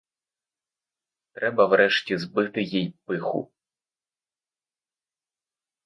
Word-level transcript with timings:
Треба 1.31 1.65
врешті 1.65 2.17
збити 2.17 2.61
їй 2.61 2.93
пиху. 3.05 3.51